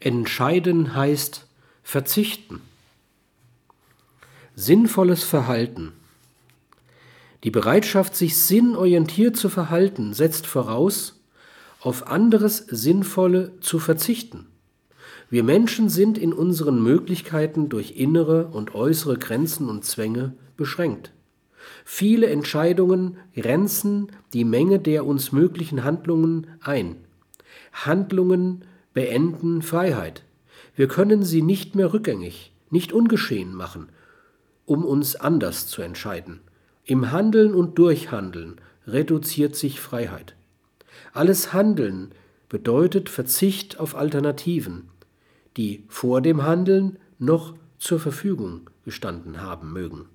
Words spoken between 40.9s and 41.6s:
Alles